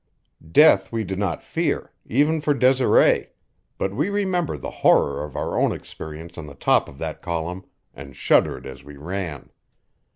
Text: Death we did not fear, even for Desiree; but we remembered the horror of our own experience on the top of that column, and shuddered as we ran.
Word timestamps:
Death 0.51 0.91
we 0.91 1.03
did 1.03 1.19
not 1.19 1.43
fear, 1.43 1.91
even 2.07 2.41
for 2.41 2.55
Desiree; 2.55 3.27
but 3.77 3.93
we 3.93 4.09
remembered 4.09 4.63
the 4.63 4.71
horror 4.81 5.23
of 5.23 5.35
our 5.35 5.55
own 5.59 5.71
experience 5.71 6.39
on 6.39 6.47
the 6.47 6.55
top 6.55 6.89
of 6.89 6.97
that 6.97 7.21
column, 7.21 7.65
and 7.93 8.15
shuddered 8.15 8.65
as 8.65 8.83
we 8.83 8.97
ran. 8.97 9.51